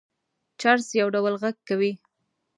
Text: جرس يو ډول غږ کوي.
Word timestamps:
جرس 0.61 0.87
يو 0.99 1.07
ډول 1.15 1.33
غږ 1.41 1.57
کوي. 1.67 1.91